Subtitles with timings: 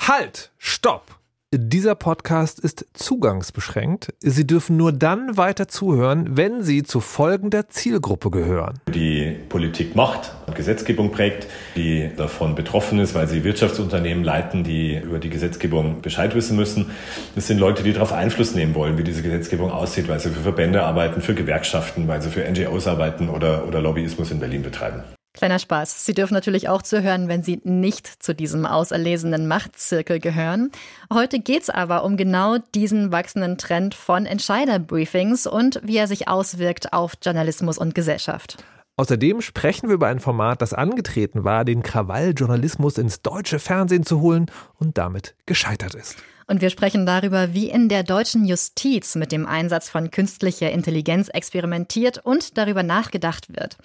[0.00, 0.50] Halt!
[0.56, 1.20] Stopp!
[1.52, 4.14] Dieser Podcast ist zugangsbeschränkt.
[4.20, 8.80] Sie dürfen nur dann weiter zuhören, wenn Sie zu folgender Zielgruppe gehören.
[8.88, 14.96] Die Politik macht und Gesetzgebung prägt, die davon betroffen ist, weil sie Wirtschaftsunternehmen leiten, die
[14.96, 16.92] über die Gesetzgebung Bescheid wissen müssen.
[17.34, 20.40] Das sind Leute, die darauf Einfluss nehmen wollen, wie diese Gesetzgebung aussieht, weil sie für
[20.40, 25.02] Verbände arbeiten, für Gewerkschaften, weil sie für NGOs arbeiten oder, oder Lobbyismus in Berlin betreiben.
[25.40, 26.04] Kleiner Spaß.
[26.04, 30.70] Sie dürfen natürlich auch zuhören, wenn Sie nicht zu diesem auserlesenen Machtzirkel gehören.
[31.10, 36.28] Heute geht es aber um genau diesen wachsenden Trend von Entscheiderbriefings und wie er sich
[36.28, 38.62] auswirkt auf Journalismus und Gesellschaft.
[38.98, 44.20] Außerdem sprechen wir über ein Format, das angetreten war, den Krawalljournalismus ins deutsche Fernsehen zu
[44.20, 46.16] holen und damit gescheitert ist.
[46.48, 51.28] Und wir sprechen darüber, wie in der deutschen Justiz mit dem Einsatz von künstlicher Intelligenz
[51.28, 53.78] experimentiert und darüber nachgedacht wird.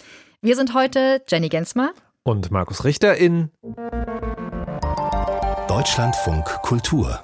[0.45, 1.91] Wir sind heute Jenny Gensmer
[2.21, 3.49] und Markus Richter in
[5.67, 7.19] Deutschlandfunk Kultur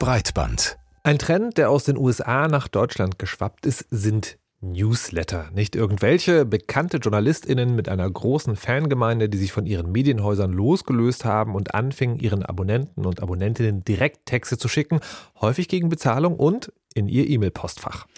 [0.00, 0.76] Breitband.
[1.04, 5.50] Ein Trend, der aus den USA nach Deutschland geschwappt ist, sind Newsletter.
[5.54, 11.54] Nicht irgendwelche bekannte JournalistInnen mit einer großen Fangemeinde, die sich von ihren Medienhäusern losgelöst haben
[11.54, 14.98] und anfingen, ihren Abonnenten und Abonnentinnen direkt Texte zu schicken,
[15.40, 18.08] häufig gegen Bezahlung und in ihr E-Mail-Postfach.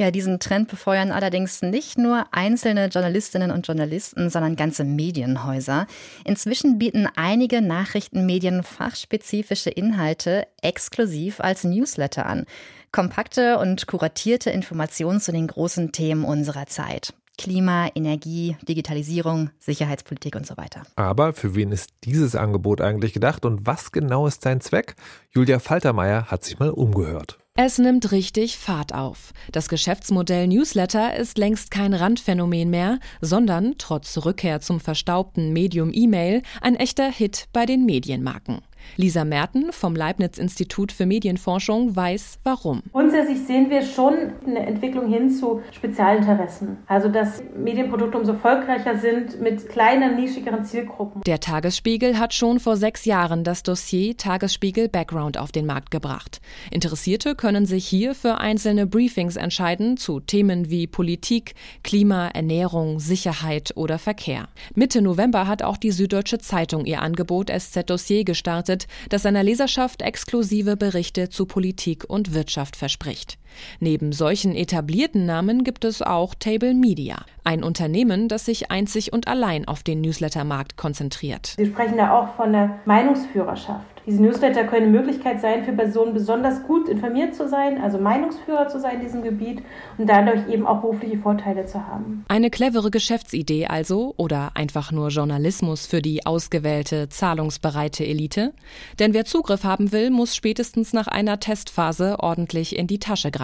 [0.00, 5.86] Ja, diesen Trend befeuern allerdings nicht nur einzelne Journalistinnen und Journalisten, sondern ganze Medienhäuser.
[6.24, 12.46] Inzwischen bieten einige Nachrichtenmedien fachspezifische Inhalte exklusiv als Newsletter an.
[12.92, 17.12] Kompakte und kuratierte Informationen zu den großen Themen unserer Zeit.
[17.36, 20.84] Klima, Energie, Digitalisierung, Sicherheitspolitik und so weiter.
[20.96, 24.94] Aber für wen ist dieses Angebot eigentlich gedacht und was genau ist sein Zweck?
[25.30, 27.38] Julia Faltermeier hat sich mal umgehört.
[27.62, 29.34] Es nimmt richtig Fahrt auf.
[29.52, 36.40] Das Geschäftsmodell Newsletter ist längst kein Randphänomen mehr, sondern trotz Rückkehr zum verstaubten Medium E-Mail
[36.62, 38.62] ein echter Hit bei den Medienmarken.
[38.96, 42.82] Lisa Merten vom Leibniz-Institut für Medienforschung weiß, warum.
[42.92, 44.14] Grundsätzlich sehen wir schon
[44.46, 46.78] eine Entwicklung hin zu Spezialinteressen.
[46.86, 51.22] Also, dass Medienprodukte umso erfolgreicher sind mit kleinen, nischigeren Zielgruppen.
[51.26, 56.40] Der Tagesspiegel hat schon vor sechs Jahren das Dossier Tagesspiegel Background auf den Markt gebracht.
[56.70, 63.72] Interessierte können sich hier für einzelne Briefings entscheiden zu Themen wie Politik, Klima, Ernährung, Sicherheit
[63.76, 64.48] oder Verkehr.
[64.74, 69.42] Mitte November hat auch die Süddeutsche Zeitung ihr Angebot SZ Dossier gestartet erwartet, das seiner
[69.42, 73.38] Leserschaft exklusive Berichte zu Politik und Wirtschaft verspricht.
[73.78, 79.28] Neben solchen etablierten Namen gibt es auch Table Media, ein Unternehmen, das sich einzig und
[79.28, 81.54] allein auf den Newslettermarkt konzentriert.
[81.56, 84.00] Sie sprechen da auch von der Meinungsführerschaft.
[84.06, 88.68] Diese Newsletter können eine Möglichkeit sein, für Personen besonders gut informiert zu sein, also Meinungsführer
[88.68, 89.62] zu sein in diesem Gebiet
[89.98, 92.24] und dadurch eben auch berufliche Vorteile zu haben.
[92.28, 98.54] Eine clevere Geschäftsidee also oder einfach nur Journalismus für die ausgewählte, zahlungsbereite Elite?
[98.98, 103.39] Denn wer Zugriff haben will, muss spätestens nach einer Testphase ordentlich in die Tasche greifen.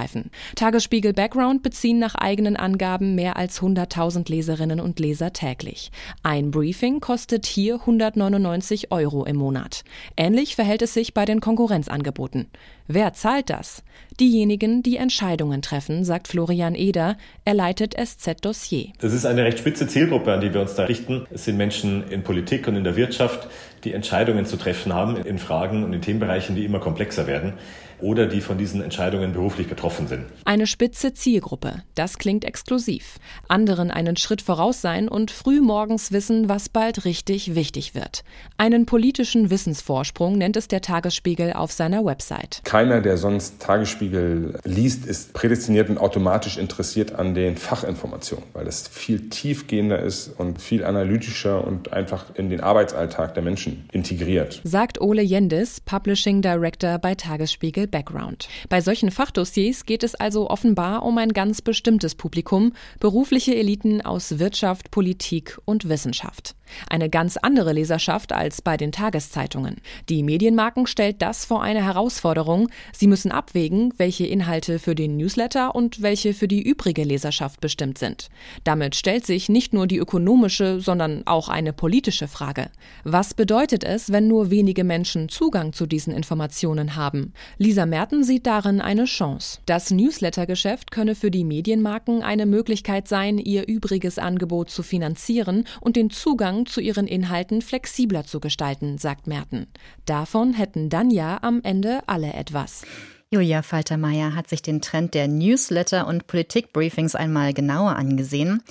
[0.54, 5.90] Tagesspiegel Background beziehen nach eigenen Angaben mehr als 100.000 Leserinnen und Leser täglich.
[6.22, 9.84] Ein Briefing kostet hier 199 Euro im Monat.
[10.16, 12.46] Ähnlich verhält es sich bei den Konkurrenzangeboten.
[12.88, 13.82] Wer zahlt das?
[14.20, 17.16] Diejenigen, die Entscheidungen treffen, sagt Florian Eder.
[17.44, 18.92] Er leitet SZ Dossier.
[19.00, 21.26] Das ist eine recht spitze Zielgruppe, an die wir uns da richten.
[21.30, 23.48] Es sind Menschen in Politik und in der Wirtschaft,
[23.84, 27.54] die Entscheidungen zu treffen haben in Fragen und in Themenbereichen, die immer komplexer werden
[28.00, 30.26] oder die von diesen Entscheidungen beruflich betroffen sind.
[30.44, 33.18] Eine spitze Zielgruppe, das klingt exklusiv.
[33.48, 38.24] Anderen einen Schritt voraus sein und früh morgens wissen, was bald richtig wichtig wird.
[38.58, 42.60] Einen politischen Wissensvorsprung nennt es der Tagesspiegel auf seiner Website.
[42.64, 48.88] Keiner, der sonst Tagesspiegel liest, ist prädestiniert und automatisch interessiert an den Fachinformationen, weil es
[48.88, 54.60] viel tiefgehender ist und viel analytischer und einfach in den Arbeitsalltag der Menschen integriert.
[54.64, 58.48] Sagt Ole Jendis, Publishing Director bei Tagesspiegel Background.
[58.68, 64.38] Bei solchen Fachdossiers geht es also offenbar um ein ganz bestimmtes Publikum, berufliche Eliten aus
[64.38, 66.54] Wirtschaft, Politik und Wissenschaft.
[66.88, 69.76] Eine ganz andere Leserschaft als bei den Tageszeitungen.
[70.08, 72.68] Die Medienmarken stellt das vor eine Herausforderung.
[72.92, 77.98] Sie müssen abwägen, welche Inhalte für den Newsletter und welche für die übrige Leserschaft bestimmt
[77.98, 78.28] sind.
[78.64, 82.70] Damit stellt sich nicht nur die ökonomische, sondern auch eine politische Frage.
[83.04, 87.32] Was bedeutet es, wenn nur wenige Menschen Zugang zu diesen Informationen haben?
[87.58, 89.60] Lisa Merten sieht darin eine Chance.
[89.66, 95.96] Das Newslettergeschäft könne für die Medienmarken eine Möglichkeit sein, ihr übriges Angebot zu finanzieren und
[95.96, 99.66] den Zugang Zugang zu ihren Inhalten flexibler zu gestalten, sagt Merten.
[100.06, 102.82] Davon hätten dann ja am Ende alle etwas.
[103.30, 108.62] Julia Faltermeier hat sich den Trend der Newsletter und Politikbriefings einmal genauer angesehen.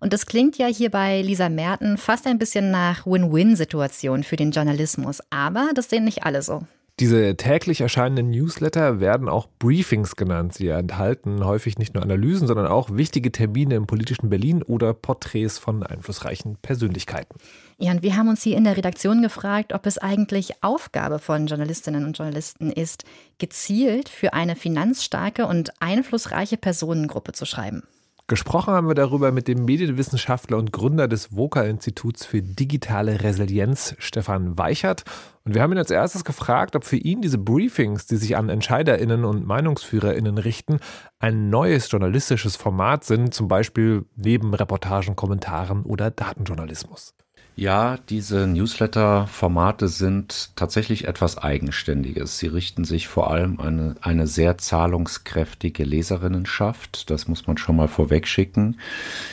[0.00, 4.50] Und das klingt ja hier bei Lisa Merten fast ein bisschen nach Win-Win-Situation für den
[4.50, 5.20] Journalismus.
[5.30, 6.66] Aber das sehen nicht alle so.
[7.02, 10.54] Diese täglich erscheinenden Newsletter werden auch Briefings genannt.
[10.54, 15.58] Sie enthalten häufig nicht nur Analysen, sondern auch wichtige Termine im politischen Berlin oder Porträts
[15.58, 17.40] von einflussreichen Persönlichkeiten.
[17.78, 21.48] Ja, und wir haben uns hier in der Redaktion gefragt, ob es eigentlich Aufgabe von
[21.48, 23.02] Journalistinnen und Journalisten ist,
[23.38, 27.82] gezielt für eine finanzstarke und einflussreiche Personengruppe zu schreiben.
[28.28, 34.56] Gesprochen haben wir darüber mit dem Medienwissenschaftler und Gründer des VOCA-Instituts für digitale Resilienz, Stefan
[34.56, 35.04] Weichert.
[35.44, 38.48] Und wir haben ihn als erstes gefragt, ob für ihn diese Briefings, die sich an
[38.48, 40.78] EntscheiderInnen und MeinungsführerInnen richten,
[41.18, 47.14] ein neues journalistisches Format sind, zum Beispiel neben Reportagen, Kommentaren oder Datenjournalismus.
[47.54, 52.38] Ja, diese Newsletter-Formate sind tatsächlich etwas Eigenständiges.
[52.38, 57.10] Sie richten sich vor allem an eine, sehr zahlungskräftige Leserinnenschaft.
[57.10, 58.80] Das muss man schon mal vorwegschicken.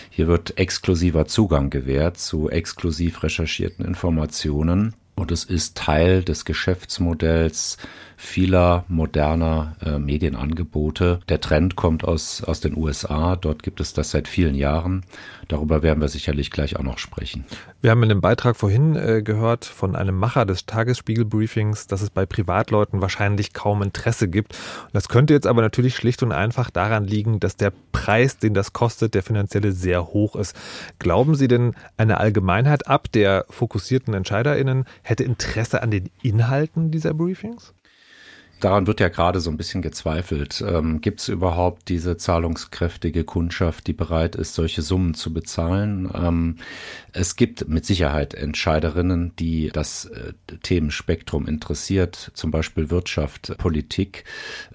[0.10, 4.96] Hier wird exklusiver Zugang gewährt zu exklusiv recherchierten Informationen.
[5.16, 7.78] Und es ist Teil des Geschäftsmodells
[8.20, 11.22] vieler moderner äh, Medienangebote.
[11.30, 13.38] Der Trend kommt aus, aus den USA.
[13.38, 15.06] Dort gibt es das seit vielen Jahren.
[15.48, 17.46] Darüber werden wir sicherlich gleich auch noch sprechen.
[17.82, 22.10] Wir haben in dem Beitrag vorhin äh, gehört von einem Macher des Tagesspiegel-Briefings, dass es
[22.10, 24.58] bei Privatleuten wahrscheinlich kaum Interesse gibt.
[24.92, 28.74] Das könnte jetzt aber natürlich schlicht und einfach daran liegen, dass der Preis, den das
[28.74, 30.58] kostet, der finanzielle sehr hoch ist.
[31.00, 37.14] Glauben Sie denn, eine Allgemeinheit ab der fokussierten EntscheiderInnen hätte Interesse an den Inhalten dieser
[37.14, 37.74] Briefings?
[38.60, 40.64] Daran wird ja gerade so ein bisschen gezweifelt.
[40.68, 46.10] Ähm, Gibt es überhaupt diese zahlungskräftige Kundschaft, die bereit ist, solche Summen zu bezahlen?
[46.14, 46.58] Ähm,
[47.14, 54.26] es gibt mit Sicherheit Entscheiderinnen, die das äh, Themenspektrum interessiert, zum Beispiel Wirtschaft, Politik,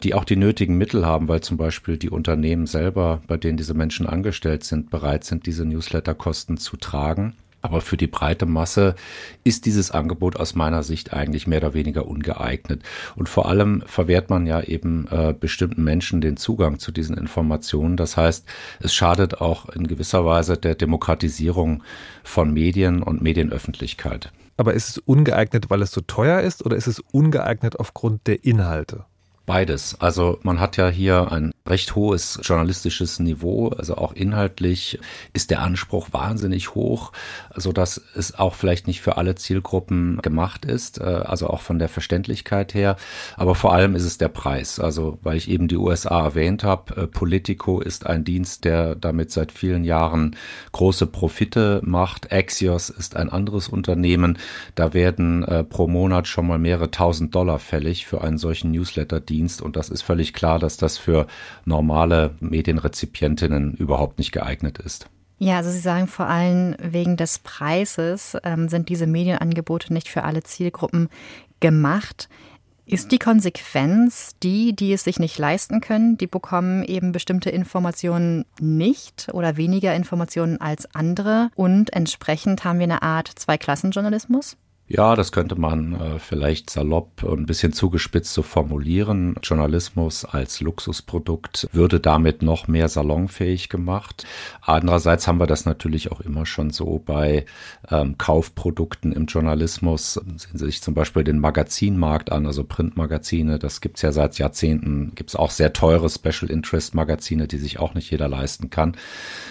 [0.02, 3.74] die auch die nötigen Mittel haben, weil zum Beispiel die Unternehmen selber, bei denen diese
[3.74, 7.34] Menschen angestellt sind, bereit sind, diese Newsletterkosten zu tragen.
[7.64, 8.94] Aber für die breite Masse
[9.42, 12.82] ist dieses Angebot aus meiner Sicht eigentlich mehr oder weniger ungeeignet.
[13.16, 17.96] Und vor allem verwehrt man ja eben äh, bestimmten Menschen den Zugang zu diesen Informationen.
[17.96, 18.44] Das heißt,
[18.80, 21.82] es schadet auch in gewisser Weise der Demokratisierung
[22.22, 24.30] von Medien und Medienöffentlichkeit.
[24.58, 28.44] Aber ist es ungeeignet, weil es so teuer ist oder ist es ungeeignet aufgrund der
[28.44, 29.06] Inhalte?
[29.46, 30.00] Beides.
[30.00, 34.98] Also man hat ja hier ein recht hohes journalistisches Niveau, also auch inhaltlich
[35.34, 37.12] ist der Anspruch wahnsinnig hoch,
[37.54, 41.78] so dass es auch vielleicht nicht für alle Zielgruppen gemacht ist, äh, also auch von
[41.78, 42.96] der Verständlichkeit her.
[43.36, 44.78] Aber vor allem ist es der Preis.
[44.78, 49.30] Also weil ich eben die USA erwähnt habe, äh, Politico ist ein Dienst, der damit
[49.30, 50.36] seit vielen Jahren
[50.72, 52.32] große Profite macht.
[52.32, 54.38] Axios ist ein anderes Unternehmen.
[54.74, 59.20] Da werden äh, pro Monat schon mal mehrere tausend Dollar fällig für einen solchen Newsletter
[59.34, 61.26] Dienst und das ist völlig klar, dass das für
[61.64, 65.08] normale Medienrezipientinnen überhaupt nicht geeignet ist.
[65.38, 70.22] Ja, also Sie sagen vor allem wegen des Preises ähm, sind diese Medienangebote nicht für
[70.22, 71.08] alle Zielgruppen
[71.58, 72.28] gemacht.
[72.86, 78.44] Ist die Konsequenz, die, die es sich nicht leisten können, die bekommen eben bestimmte Informationen
[78.60, 84.56] nicht oder weniger Informationen als andere und entsprechend haben wir eine Art Zweiklassenjournalismus?
[84.86, 89.34] Ja, das könnte man äh, vielleicht salopp ein bisschen zugespitzt so formulieren.
[89.42, 94.26] Journalismus als Luxusprodukt würde damit noch mehr salonfähig gemacht.
[94.60, 97.46] Andererseits haben wir das natürlich auch immer schon so bei
[97.90, 100.14] ähm, Kaufprodukten im Journalismus.
[100.14, 103.58] Sehen Sie sich zum Beispiel den Magazinmarkt an, also Printmagazine.
[103.58, 105.12] Das gibt's ja seit Jahrzehnten.
[105.14, 108.98] Gibt's auch sehr teure Special Interest Magazine, die sich auch nicht jeder leisten kann.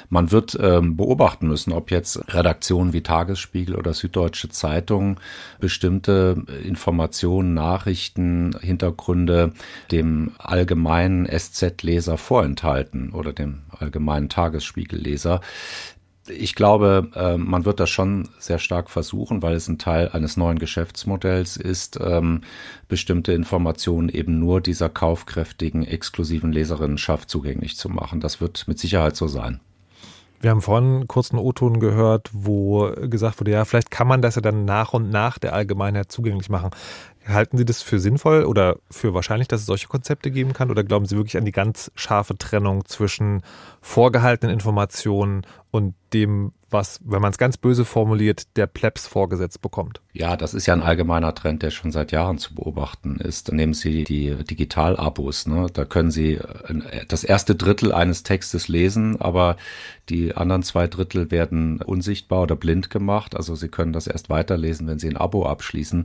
[0.09, 5.17] Man wird ähm, beobachten müssen, ob jetzt Redaktionen wie Tagesspiegel oder Süddeutsche Zeitung
[5.59, 9.53] bestimmte Informationen, Nachrichten, Hintergründe
[9.91, 15.41] dem allgemeinen SZ-Leser vorenthalten oder dem allgemeinen Tagesspiegelleser.
[16.29, 20.37] Ich glaube, äh, man wird das schon sehr stark versuchen, weil es ein Teil eines
[20.37, 22.41] neuen Geschäftsmodells ist, ähm,
[22.87, 28.21] bestimmte Informationen eben nur dieser kaufkräftigen, exklusiven Leserinnenschaft zugänglich zu machen.
[28.21, 29.59] Das wird mit Sicherheit so sein.
[30.43, 34.35] Wir haben vorhin einen kurzen O-Ton gehört, wo gesagt wurde, ja, vielleicht kann man das
[34.35, 36.71] ja dann nach und nach der Allgemeinheit zugänglich machen.
[37.25, 40.69] Halten Sie das für sinnvoll oder für wahrscheinlich, dass es solche Konzepte geben kann?
[40.69, 43.41] Oder glauben Sie wirklich an die ganz scharfe Trennung zwischen
[43.79, 50.01] vorgehaltenen Informationen und dem, was, wenn man es ganz böse formuliert, der Plebs vorgesetzt bekommt?
[50.11, 53.51] Ja, das ist ja ein allgemeiner Trend, der schon seit Jahren zu beobachten ist.
[53.51, 55.47] Nehmen Sie die Digital-Abos.
[55.47, 55.67] Ne?
[55.73, 59.57] Da können Sie äh, das erste Drittel eines Textes lesen, aber
[60.09, 63.35] die anderen zwei Drittel werden unsichtbar oder blind gemacht.
[63.35, 66.03] Also Sie können das erst weiterlesen, wenn Sie ein Abo abschließen.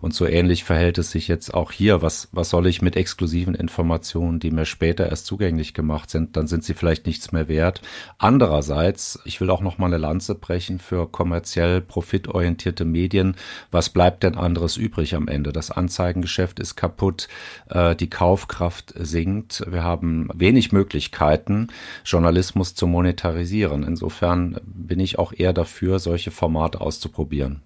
[0.00, 2.02] Und so ähnlich verhält es sich jetzt auch hier.
[2.02, 6.36] Was, was soll ich mit exklusiven Informationen, die mir später erst zugänglich gemacht sind?
[6.36, 7.82] Dann sind sie vielleicht nichts mehr wert.
[8.18, 13.36] Andererseits, ich will auch noch mal eine Lanze brechen für kommerziell profitorientierte Medien.
[13.70, 15.52] Was bleibt denn anderes übrig am Ende?
[15.52, 17.28] Das Anzeigengeschäft ist kaputt,
[17.68, 19.64] äh, die Kaufkraft sinkt.
[19.70, 21.68] Wir haben wenig Möglichkeiten,
[22.04, 23.84] Journalismus zu monetarisieren.
[23.84, 27.62] Insofern bin ich auch eher dafür, solche Formate auszuprobieren.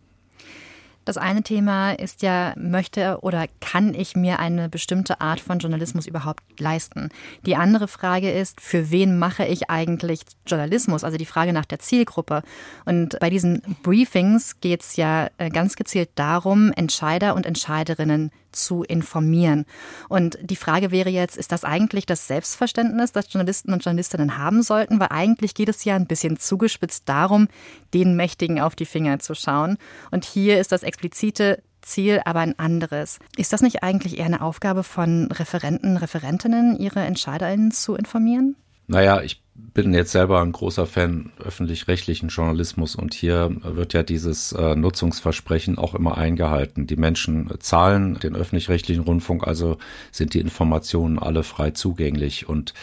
[1.04, 6.06] Das eine Thema ist ja, möchte oder kann ich mir eine bestimmte Art von Journalismus
[6.06, 7.10] überhaupt leisten?
[7.44, 11.04] Die andere Frage ist, für wen mache ich eigentlich Journalismus?
[11.04, 12.42] Also die Frage nach der Zielgruppe.
[12.84, 18.82] Und bei diesen Briefings geht es ja äh, ganz gezielt darum, Entscheider und Entscheiderinnen zu
[18.82, 19.66] informieren.
[20.08, 24.62] Und die Frage wäre jetzt, ist das eigentlich das Selbstverständnis, das Journalisten und Journalistinnen haben
[24.62, 25.00] sollten?
[25.00, 27.48] Weil eigentlich geht es ja ein bisschen zugespitzt darum,
[27.92, 29.78] den Mächtigen auf die Finger zu schauen.
[30.10, 33.18] Und hier ist das explizite Ziel aber ein anderes.
[33.36, 38.56] Ist das nicht eigentlich eher eine Aufgabe von Referenten, Referentinnen, ihre Entscheiderinnen zu informieren?
[38.86, 44.50] Naja, ich bin jetzt selber ein großer Fan öffentlich-rechtlichen Journalismus und hier wird ja dieses
[44.52, 46.88] äh, Nutzungsversprechen auch immer eingehalten.
[46.88, 49.76] Die Menschen zahlen den öffentlich-rechtlichen Rundfunk, also
[50.10, 52.48] sind die Informationen alle frei zugänglich.
[52.48, 52.74] Und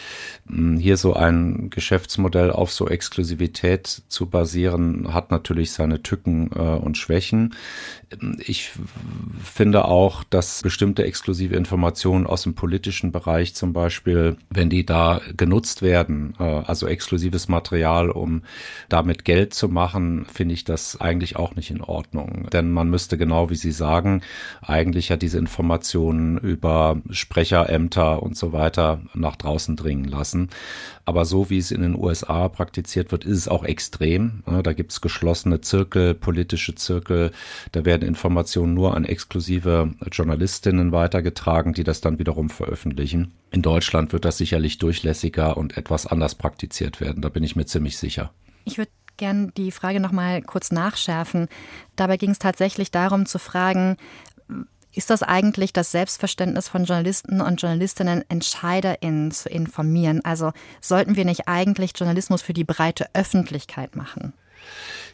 [0.46, 6.50] mh, hm, hier so ein Geschäftsmodell auf so Exklusivität zu basieren, hat natürlich seine Tücken
[6.54, 7.54] äh, und Schwächen.
[8.38, 8.72] Ich
[9.42, 15.20] finde auch, dass bestimmte exklusive Informationen aus dem politischen Bereich zum Beispiel, wenn die da
[15.36, 18.42] genutzt werden, äh, also exklusives Material, um
[18.88, 22.48] damit Geld zu machen, finde ich das eigentlich auch nicht in Ordnung.
[22.52, 24.22] Denn man müsste genau wie Sie sagen,
[24.60, 30.50] eigentlich ja diese Informationen über Sprecherämter und so weiter nach draußen dringen lassen.
[31.04, 34.42] Aber so wie es in den USA praktiziert wird, ist es auch extrem.
[34.62, 37.32] Da gibt es geschlossene Zirkel, politische Zirkel.
[37.72, 43.32] Da werden Informationen nur an exklusive Journalistinnen weitergetragen, die das dann wiederum veröffentlichen.
[43.50, 46.51] In Deutschland wird das sicherlich durchlässiger und etwas anders praktiziert
[47.00, 47.22] werden.
[47.22, 48.32] Da bin ich mir ziemlich sicher.
[48.64, 51.48] Ich würde gern die Frage noch mal kurz nachschärfen.
[51.96, 53.96] Dabei ging es tatsächlich darum zu fragen,
[54.94, 60.22] ist das eigentlich das Selbstverständnis von Journalisten und Journalistinnen, EntscheiderInnen zu informieren?
[60.24, 64.34] Also sollten wir nicht eigentlich Journalismus für die breite Öffentlichkeit machen?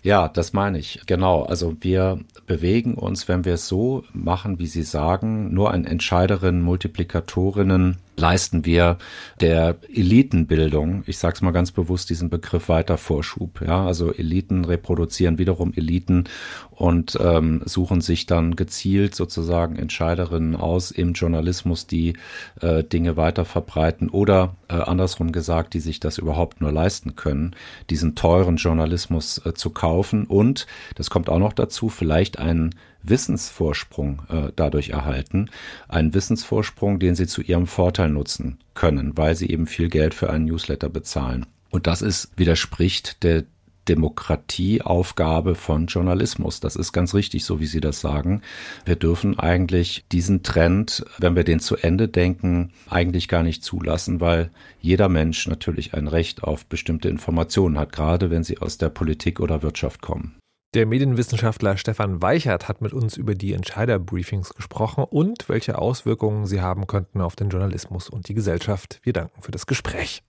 [0.02, 1.00] Ja, das meine ich.
[1.07, 1.45] Genau.
[1.45, 6.61] Also wir bewegen uns, wenn wir es so machen, wie Sie sagen, nur an Entscheiderinnen,
[6.61, 8.99] Multiplikatorinnen leisten wir
[9.41, 13.63] der Elitenbildung, ich sage es mal ganz bewusst, diesen Begriff weiter Vorschub.
[13.65, 16.25] Ja, also Eliten reproduzieren wiederum Eliten
[16.71, 22.15] und ähm, suchen sich dann gezielt sozusagen Entscheiderinnen aus im Journalismus, die
[22.61, 27.55] äh, Dinge weiter verbreiten oder äh, andersrum gesagt, die sich das überhaupt nur leisten können,
[27.91, 34.23] diesen teuren Journalismus äh, zu kaufen und, das kommt auch noch dazu, vielleicht einen Wissensvorsprung
[34.28, 35.50] äh, dadurch erhalten.
[35.88, 40.31] Einen Wissensvorsprung, den sie zu ihrem Vorteil nutzen können, weil sie eben viel Geld für
[40.31, 41.47] einen Newsletter bezahlen.
[41.71, 43.45] Und das ist, widerspricht der
[43.88, 46.61] Demokratieaufgabe von Journalismus.
[46.61, 48.43] Das ist ganz richtig, so wie Sie das sagen.
[48.85, 54.21] Wir dürfen eigentlich diesen Trend, wenn wir den zu Ende denken, eigentlich gar nicht zulassen,
[54.21, 54.50] weil
[54.81, 59.40] jeder Mensch natürlich ein Recht auf bestimmte Informationen hat, gerade wenn sie aus der Politik
[59.40, 60.35] oder Wirtschaft kommen.
[60.75, 66.61] Der Medienwissenschaftler Stefan Weichert hat mit uns über die Entscheiderbriefings gesprochen und welche Auswirkungen sie
[66.61, 69.01] haben könnten auf den Journalismus und die Gesellschaft.
[69.03, 70.23] Wir danken für das Gespräch.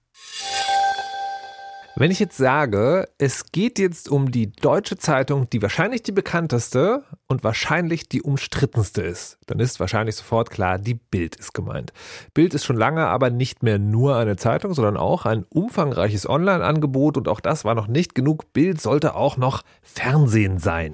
[1.99, 7.03] Wenn ich jetzt sage, es geht jetzt um die deutsche Zeitung, die wahrscheinlich die bekannteste
[7.27, 11.91] und wahrscheinlich die umstrittenste ist, dann ist wahrscheinlich sofort klar, die Bild ist gemeint.
[12.33, 17.17] Bild ist schon lange aber nicht mehr nur eine Zeitung, sondern auch ein umfangreiches Online-Angebot
[17.17, 18.53] und auch das war noch nicht genug.
[18.53, 20.93] Bild sollte auch noch Fernsehen sein.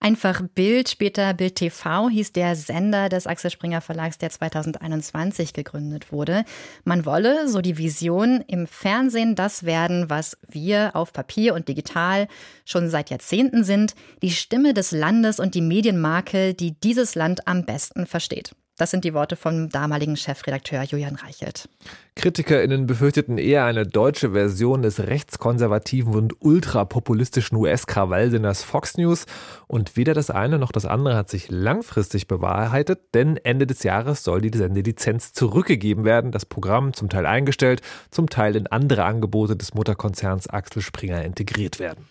[0.00, 6.12] Einfach Bild, später Bild TV hieß der Sender des Axel Springer Verlags, der 2021 gegründet
[6.12, 6.44] wurde.
[6.84, 12.28] Man wolle, so die Vision, im Fernsehen das werden, was wir auf Papier und digital
[12.64, 17.64] schon seit Jahrzehnten sind, die Stimme des Landes und die Medienmarke, die dieses Land am
[17.64, 18.52] besten versteht.
[18.78, 21.66] Das sind die Worte vom damaligen Chefredakteur Julian Reichelt.
[22.14, 29.24] KritikerInnen befürchteten eher eine deutsche Version des rechtskonservativen und ultrapopulistischen US-Krawallsenders Fox News.
[29.66, 34.22] Und weder das eine noch das andere hat sich langfristig bewahrheitet, denn Ende des Jahres
[34.22, 37.80] soll die Sendelizenz zurückgegeben werden, das Programm zum Teil eingestellt,
[38.10, 42.04] zum Teil in andere Angebote des Mutterkonzerns Axel Springer integriert werden.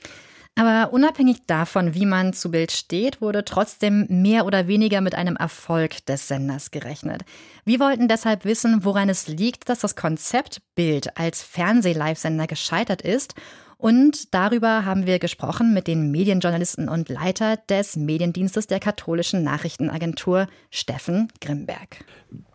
[0.57, 5.35] Aber unabhängig davon, wie man zu Bild steht, wurde trotzdem mehr oder weniger mit einem
[5.35, 7.24] Erfolg des Senders gerechnet.
[7.65, 13.35] Wir wollten deshalb wissen, woran es liegt, dass das Konzept Bild als Fernseh-Live-Sender gescheitert ist
[13.77, 20.48] Und darüber haben wir gesprochen mit den Medienjournalisten und Leiter des Mediendienstes der katholischen Nachrichtenagentur,
[20.72, 22.05] Steffen Grimberg.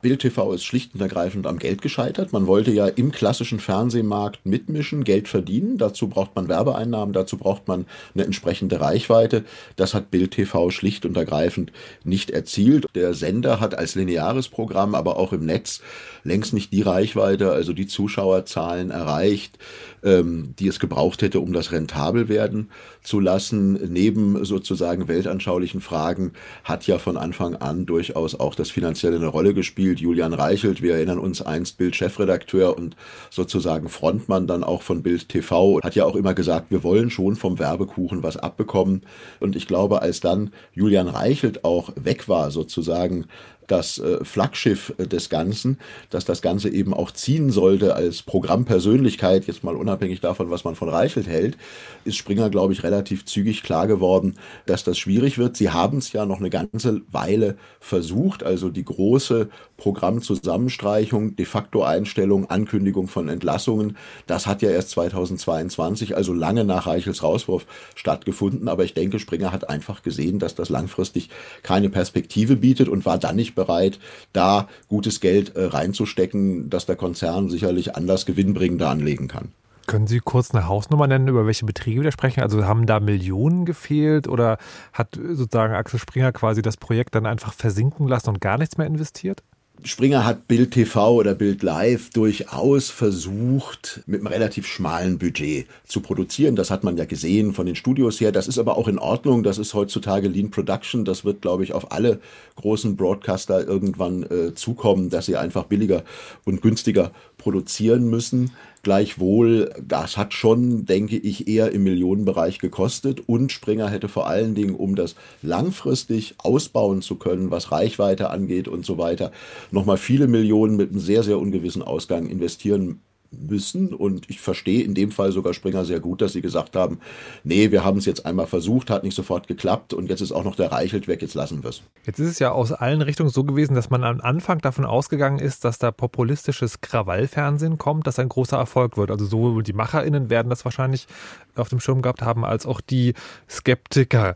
[0.02, 2.32] Bild TV ist schlicht und ergreifend am Geld gescheitert.
[2.32, 5.78] Man wollte ja im klassischen Fernsehmarkt mitmischen, Geld verdienen.
[5.78, 9.44] Dazu braucht man Werbeeinnahmen, dazu braucht man eine entsprechende Reichweite.
[9.76, 11.72] Das hat Bild TV schlicht und ergreifend
[12.02, 12.86] nicht erzielt.
[12.94, 15.80] Der Sender hat als lineares Programm, aber auch im Netz
[16.24, 19.58] längst nicht die Reichweite, also die Zuschauerzahlen erreicht,
[20.02, 22.70] ähm, die es gebraucht hätte, um das rentabel werden
[23.02, 23.72] zu lassen.
[23.92, 26.32] Neben sozusagen weltanschaulichen Fragen
[26.64, 30.00] hat ja von Anfang an durchaus auch das Finanzielle eine Rolle gespielt.
[30.00, 32.96] Julian Reichelt, wir erinnern uns einst Bild-Chefredakteur und
[33.30, 37.36] sozusagen Frontmann dann auch von Bild TV, hat ja auch immer gesagt, wir wollen schon
[37.36, 39.02] vom Werbekuchen was abbekommen.
[39.38, 43.26] Und ich glaube, als dann Julian Reichelt auch weg war, sozusagen
[43.70, 45.78] das äh, Flaggschiff äh, des Ganzen,
[46.10, 50.74] dass das Ganze eben auch ziehen sollte als Programmpersönlichkeit, jetzt mal unabhängig davon, was man
[50.74, 51.56] von Reichelt hält,
[52.04, 52.89] ist Springer, glaube ich, relativ
[53.24, 54.34] zügig klar geworden,
[54.66, 55.56] dass das schwierig wird.
[55.56, 61.82] Sie haben es ja noch eine ganze Weile versucht, also die große Programmzusammenstreichung, de facto
[61.82, 68.68] Einstellung, Ankündigung von Entlassungen, das hat ja erst 2022, also lange nach Reichels Rauswurf stattgefunden.
[68.68, 71.30] Aber ich denke, Springer hat einfach gesehen, dass das langfristig
[71.62, 73.98] keine Perspektive bietet und war dann nicht bereit,
[74.32, 79.48] da gutes Geld äh, reinzustecken, dass der Konzern sicherlich anders gewinnbringender anlegen kann.
[79.90, 82.42] Können Sie kurz eine Hausnummer nennen, über welche Betriebe wir sprechen?
[82.42, 84.58] Also haben da Millionen gefehlt oder
[84.92, 88.86] hat sozusagen Axel Springer quasi das Projekt dann einfach versinken lassen und gar nichts mehr
[88.86, 89.42] investiert?
[89.82, 96.00] Springer hat Bild TV oder Bild Live durchaus versucht, mit einem relativ schmalen Budget zu
[96.02, 96.54] produzieren.
[96.54, 98.30] Das hat man ja gesehen von den Studios her.
[98.30, 99.42] Das ist aber auch in Ordnung.
[99.42, 101.04] Das ist heutzutage Lean Production.
[101.04, 102.20] Das wird, glaube ich, auf alle
[102.56, 106.04] großen Broadcaster irgendwann äh, zukommen, dass sie einfach billiger
[106.44, 108.52] und günstiger produzieren müssen.
[108.82, 113.28] Gleichwohl, das hat schon, denke ich, eher im Millionenbereich gekostet.
[113.28, 118.68] Und Springer hätte vor allen Dingen, um das langfristig ausbauen zu können, was Reichweite angeht
[118.68, 119.32] und so weiter,
[119.70, 123.94] nochmal viele Millionen mit einem sehr, sehr ungewissen Ausgang investieren müssen.
[123.94, 127.00] Und ich verstehe in dem Fall sogar Springer sehr gut, dass sie gesagt haben,
[127.44, 130.44] nee, wir haben es jetzt einmal versucht, hat nicht sofort geklappt und jetzt ist auch
[130.44, 131.82] noch der Reichelt weg, jetzt lassen wir es.
[132.04, 135.38] Jetzt ist es ja aus allen Richtungen so gewesen, dass man am Anfang davon ausgegangen
[135.38, 139.10] ist, dass da populistisches Krawallfernsehen kommt, das ein großer Erfolg wird.
[139.10, 141.06] Also sowohl die MacherInnen werden das wahrscheinlich
[141.54, 143.14] auf dem Schirm gehabt haben, als auch die
[143.48, 144.34] Skeptiker.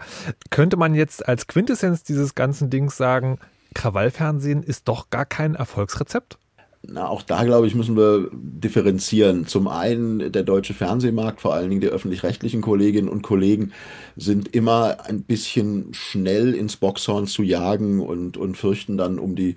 [0.51, 3.39] Könnte man jetzt als Quintessenz dieses ganzen Dings sagen,
[3.75, 6.39] Krawallfernsehen ist doch gar kein Erfolgsrezept?
[6.87, 9.47] Na, auch da, glaube ich, müssen wir differenzieren.
[9.47, 13.73] Zum einen der deutsche Fernsehmarkt, vor allen Dingen die öffentlich-rechtlichen Kolleginnen und Kollegen,
[14.17, 19.55] sind immer ein bisschen schnell ins Boxhorn zu jagen und, und fürchten dann um die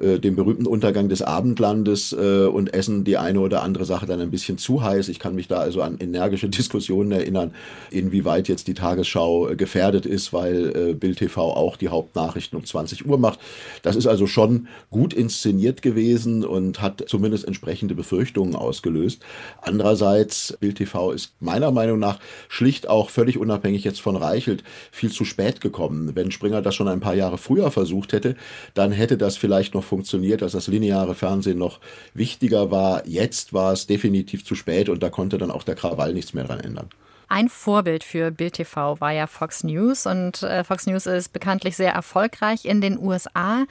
[0.00, 4.20] äh, dem berühmten Untergang des Abendlandes äh, und essen die eine oder andere Sache dann
[4.20, 5.08] ein bisschen zu heiß.
[5.08, 7.52] Ich kann mich da also an energische Diskussionen erinnern,
[7.90, 12.64] inwieweit jetzt die Tagesschau äh, gefährdet ist, weil äh, Bild TV auch die Hauptnachrichten um
[12.64, 13.40] 20 Uhr macht.
[13.82, 19.22] Das ist also schon gut inszeniert gewesen und hat zumindest entsprechende Befürchtungen ausgelöst.
[19.60, 25.10] Andererseits, Bild TV ist meiner Meinung nach schlicht auch völlig unabhängig jetzt von Reichelt viel
[25.10, 26.12] zu spät gekommen.
[26.14, 28.36] Wenn Springer das schon ein paar Jahre früher versucht hätte,
[28.74, 31.80] dann hätte das vielleicht noch funktioniert, dass das lineare Fernsehen noch
[32.14, 33.06] wichtiger war.
[33.06, 36.44] Jetzt war es definitiv zu spät und da konnte dann auch der Krawall nichts mehr
[36.44, 36.88] dran ändern.
[37.28, 41.76] Ein Vorbild für Bild TV war ja Fox News und äh, Fox News ist bekanntlich
[41.76, 43.66] sehr erfolgreich in den USA.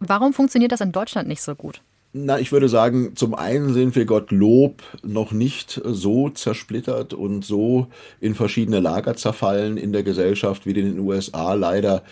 [0.00, 1.82] Warum funktioniert das in Deutschland nicht so gut?
[2.18, 7.88] Na, ich würde sagen, zum einen sind wir Gottlob noch nicht so zersplittert und so
[8.22, 12.02] in verschiedene Lager zerfallen in der Gesellschaft, wie in den USA leider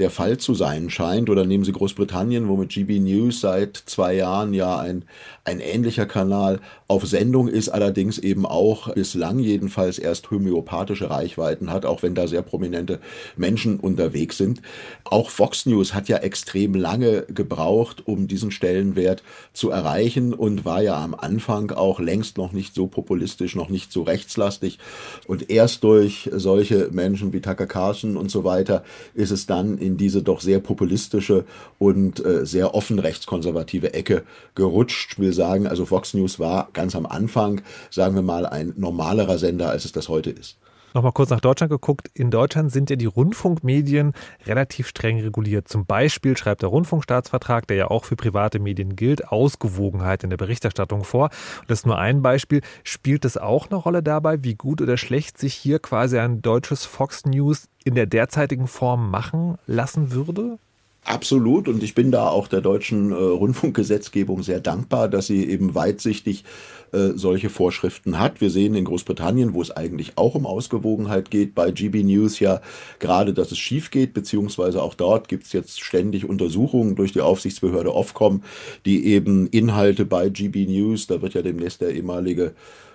[0.00, 1.30] der Fall zu sein scheint.
[1.30, 5.04] Oder nehmen Sie Großbritannien, wo mit GB News seit zwei Jahren ja ein,
[5.44, 11.86] ein ähnlicher Kanal auf Sendung ist, allerdings eben auch bislang jedenfalls erst homöopathische Reichweiten hat,
[11.86, 12.98] auch wenn da sehr prominente
[13.36, 14.60] Menschen unterwegs sind.
[15.04, 20.82] Auch Fox News hat ja extrem lange gebraucht, um diesen Stellenwert zu erreichen und war
[20.82, 24.78] ja am Anfang auch längst noch nicht so populistisch, noch nicht so rechtslastig.
[25.26, 28.84] Und erst durch solche Menschen wie Tucker Carlson und so weiter
[29.14, 31.44] ist es dann in diese doch sehr populistische
[31.78, 34.22] und äh, sehr offen rechtskonservative Ecke
[34.54, 35.12] gerutscht.
[35.12, 39.38] Ich will sagen, also Fox News war ganz am Anfang, sagen wir mal, ein normalerer
[39.38, 40.56] Sender, als es das heute ist.
[40.94, 42.10] Nochmal kurz nach Deutschland geguckt.
[42.14, 44.12] In Deutschland sind ja die Rundfunkmedien
[44.46, 45.68] relativ streng reguliert.
[45.68, 50.36] Zum Beispiel schreibt der Rundfunkstaatsvertrag, der ja auch für private Medien gilt, Ausgewogenheit in der
[50.36, 51.30] Berichterstattung vor.
[51.60, 52.60] Und das ist nur ein Beispiel.
[52.84, 56.84] Spielt es auch eine Rolle dabei, wie gut oder schlecht sich hier quasi ein deutsches
[56.84, 60.58] Fox News in der derzeitigen Form machen lassen würde?
[61.04, 61.66] Absolut.
[61.66, 66.44] Und ich bin da auch der deutschen äh, Rundfunkgesetzgebung sehr dankbar, dass sie eben weitsichtig
[66.92, 68.40] äh, solche Vorschriften hat.
[68.40, 72.60] Wir sehen in Großbritannien, wo es eigentlich auch um Ausgewogenheit geht, bei GB News ja
[73.00, 77.20] gerade, dass es schief geht, beziehungsweise auch dort gibt es jetzt ständig Untersuchungen durch die
[77.20, 78.44] Aufsichtsbehörde Ofcom,
[78.86, 82.54] die eben Inhalte bei GB News, da wird ja demnächst der ehemalige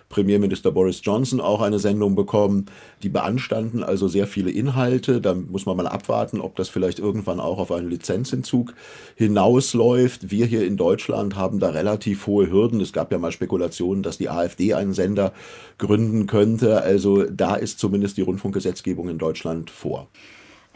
[0.10, 2.68] Premierminister Boris Johnson auch eine Sendung bekommen.
[3.04, 5.22] Die beanstanden also sehr viele Inhalte.
[5.22, 8.74] Da muss man mal abwarten, ob das vielleicht irgendwann auch auf einen Lizenzentzug
[9.16, 10.32] hinausläuft.
[10.32, 12.80] Wir hier in Deutschland haben da relativ hohe Hürden.
[12.80, 15.34] Es gab ja mal Spekulationen, dass die AfD einen Sender
[15.78, 16.82] gründen könnte.
[16.82, 20.08] Also da ist zumindest die Rundfunkgesetzgebung in Deutschland vor.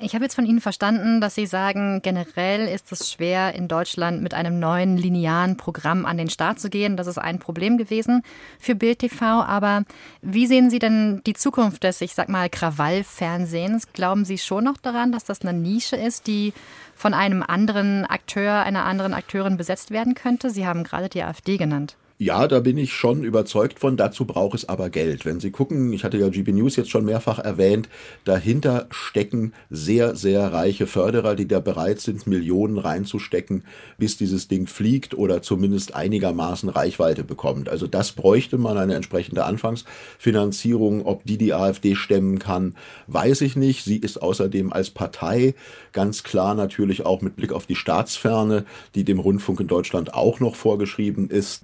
[0.03, 4.23] Ich habe jetzt von Ihnen verstanden, dass Sie sagen, generell ist es schwer, in Deutschland
[4.23, 6.97] mit einem neuen linearen Programm an den Start zu gehen.
[6.97, 8.23] Das ist ein Problem gewesen
[8.59, 9.23] für Bild TV.
[9.23, 9.83] Aber
[10.23, 13.93] wie sehen Sie denn die Zukunft des, ich sag mal, Krawallfernsehens?
[13.93, 16.53] Glauben Sie schon noch daran, dass das eine Nische ist, die
[16.95, 20.49] von einem anderen Akteur, einer anderen Akteurin besetzt werden könnte?
[20.49, 21.95] Sie haben gerade die AfD genannt.
[22.23, 23.97] Ja, da bin ich schon überzeugt von.
[23.97, 25.25] Dazu braucht es aber Geld.
[25.25, 27.89] Wenn Sie gucken, ich hatte ja GB News jetzt schon mehrfach erwähnt,
[28.25, 33.63] dahinter stecken sehr, sehr reiche Förderer, die da bereit sind, Millionen reinzustecken,
[33.97, 37.69] bis dieses Ding fliegt oder zumindest einigermaßen Reichweite bekommt.
[37.69, 41.07] Also das bräuchte man eine entsprechende Anfangsfinanzierung.
[41.07, 42.75] Ob die die AfD stemmen kann,
[43.07, 43.83] weiß ich nicht.
[43.83, 45.55] Sie ist außerdem als Partei
[45.91, 50.39] ganz klar natürlich auch mit Blick auf die Staatsferne, die dem Rundfunk in Deutschland auch
[50.39, 51.63] noch vorgeschrieben ist,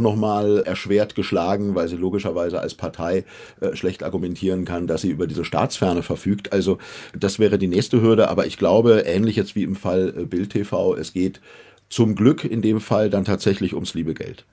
[0.00, 3.24] nochmal erschwert geschlagen, weil sie logischerweise als Partei
[3.60, 6.52] äh, schlecht argumentieren kann, dass sie über diese Staatsferne verfügt.
[6.52, 6.78] Also
[7.18, 10.50] das wäre die nächste Hürde, aber ich glaube, ähnlich jetzt wie im Fall äh, Bild
[10.50, 11.40] TV, es geht
[11.88, 14.44] zum Glück in dem Fall dann tatsächlich ums liebe Geld.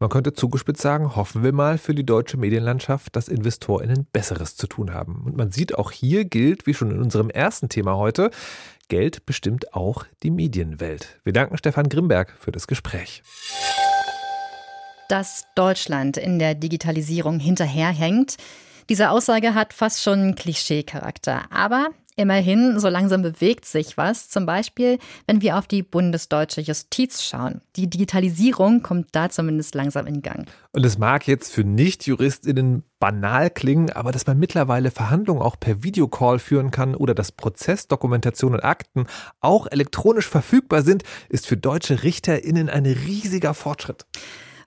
[0.00, 4.66] Man könnte zugespitzt sagen, hoffen wir mal für die deutsche Medienlandschaft, dass InvestorInnen Besseres zu
[4.66, 5.22] tun haben.
[5.26, 8.30] Und man sieht auch hier gilt, wie schon in unserem ersten Thema heute,
[8.88, 11.20] Geld bestimmt auch die Medienwelt.
[11.22, 13.22] Wir danken Stefan Grimberg für das Gespräch
[15.10, 18.36] dass Deutschland in der Digitalisierung hinterherhängt.
[18.88, 21.42] Diese Aussage hat fast schon Klischeecharakter.
[21.50, 24.28] Aber Immerhin, so langsam bewegt sich was.
[24.28, 27.62] Zum Beispiel, wenn wir auf die bundesdeutsche Justiz schauen.
[27.76, 30.46] Die Digitalisierung kommt da zumindest langsam in Gang.
[30.72, 35.82] Und es mag jetzt für Nicht-JuristInnen banal klingen, aber dass man mittlerweile Verhandlungen auch per
[35.82, 39.06] Videocall führen kann oder dass Prozessdokumentation und Akten
[39.40, 44.04] auch elektronisch verfügbar sind, ist für deutsche RichterInnen ein riesiger Fortschritt.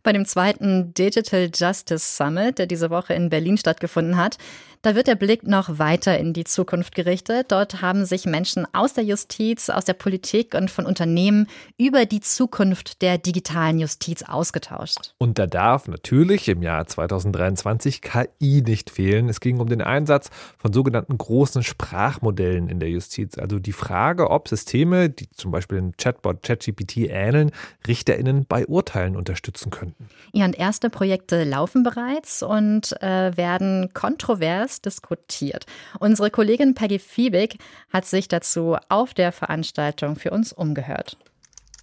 [0.04, 4.38] Bei dem zweiten Digital Justice Summit, der diese Woche in Berlin stattgefunden hat,
[4.84, 7.54] da wird der Blick noch weiter in die Zukunft gerichtet.
[7.54, 12.19] Dort haben sich Menschen aus der Justiz, aus der Politik und von Unternehmen über die
[12.19, 15.13] Zukunft der digitalen Justiz ausgetauscht.
[15.19, 19.30] Und da darf natürlich im Jahr 2023 KI nicht fehlen.
[19.30, 23.38] Es ging um den Einsatz von sogenannten großen Sprachmodellen in der Justiz.
[23.38, 27.52] Also die Frage, ob Systeme, die zum Beispiel den Chatbot ChatGPT ähneln,
[27.88, 30.10] RichterInnen bei Urteilen unterstützen könnten.
[30.34, 35.65] Ja, und erste Projekte laufen bereits und äh, werden kontrovers heiß diskutiert.
[35.99, 37.57] Unsere Kollegin Peggy Fiebig
[37.91, 41.17] hat sich dazu auf der Veranstaltung für uns umgehört.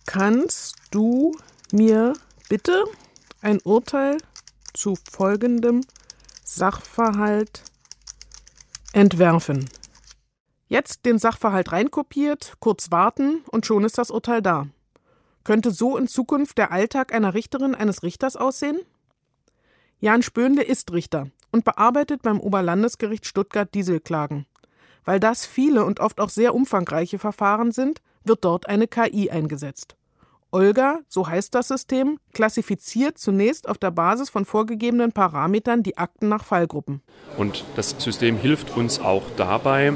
[0.07, 1.37] Kannst du
[1.73, 2.15] mir
[2.49, 2.85] bitte
[3.43, 4.19] ein Urteil
[4.75, 5.83] zu folgendem
[6.45, 7.63] Sachverhalt
[8.93, 9.69] entwerfen?
[10.69, 14.69] Jetzt den Sachverhalt reinkopiert, kurz warten und schon ist das Urteil da.
[15.43, 18.81] Könnte so in Zukunft der Alltag einer Richterin, eines Richters aussehen?
[19.99, 24.47] Jan Spöhnle ist Richter und bearbeitet beim Oberlandesgericht Stuttgart Dieselklagen.
[25.05, 29.97] Weil das viele und oft auch sehr umfangreiche Verfahren sind, wird dort eine KI eingesetzt.
[30.53, 36.29] Olga, so heißt das System, klassifiziert zunächst auf der Basis von vorgegebenen Parametern die Akten
[36.29, 37.03] nach Fallgruppen.
[37.37, 39.93] Und das System hilft uns auch dabei,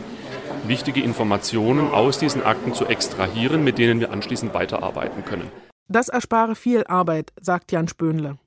[0.67, 5.51] wichtige Informationen aus diesen Akten zu extrahieren, mit denen wir anschließend weiterarbeiten können.
[5.89, 8.39] Das erspare viel Arbeit, sagt Jan Spöhnle.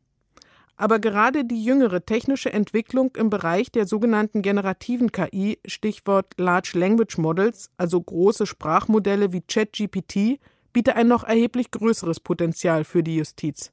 [0.77, 7.17] Aber gerade die jüngere technische Entwicklung im Bereich der sogenannten generativen KI, Stichwort Large Language
[7.17, 10.39] Models, also große Sprachmodelle wie ChatGPT,
[10.73, 13.71] bietet ein noch erheblich größeres Potenzial für die Justiz.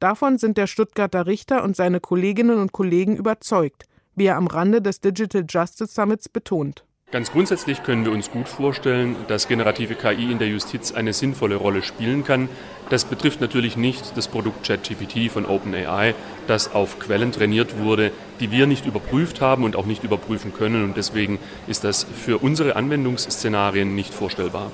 [0.00, 3.84] Davon sind der Stuttgarter Richter und seine Kolleginnen und Kollegen überzeugt,
[4.16, 6.84] wie er am Rande des Digital Justice Summits betont.
[7.12, 11.56] Ganz grundsätzlich können wir uns gut vorstellen, dass generative KI in der Justiz eine sinnvolle
[11.56, 12.48] Rolle spielen kann.
[12.90, 16.14] Das betrifft natürlich nicht das Produkt ChatGPT von OpenAI,
[16.48, 20.82] das auf Quellen trainiert wurde, die wir nicht überprüft haben und auch nicht überprüfen können.
[20.82, 24.72] Und deswegen ist das für unsere Anwendungsszenarien nicht vorstellbar.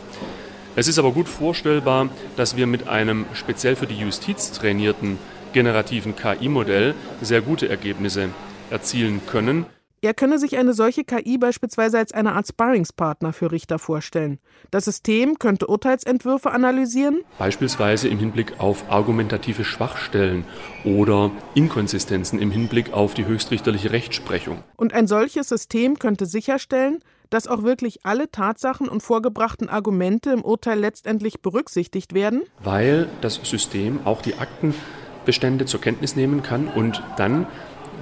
[0.76, 5.18] Es ist aber gut vorstellbar, dass wir mit einem speziell für die Justiz trainierten
[5.52, 8.30] generativen KI-Modell sehr gute Ergebnisse
[8.70, 9.66] erzielen können.
[10.06, 14.38] Er könne sich eine solche KI beispielsweise als eine Art Sparringspartner für Richter vorstellen.
[14.70, 17.22] Das System könnte Urteilsentwürfe analysieren.
[17.40, 20.44] Beispielsweise im Hinblick auf argumentative Schwachstellen
[20.84, 24.62] oder Inkonsistenzen im Hinblick auf die höchstrichterliche Rechtsprechung.
[24.76, 30.42] Und ein solches System könnte sicherstellen, dass auch wirklich alle Tatsachen und vorgebrachten Argumente im
[30.42, 32.44] Urteil letztendlich berücksichtigt werden?
[32.62, 37.48] Weil das System auch die Aktenbestände zur Kenntnis nehmen kann und dann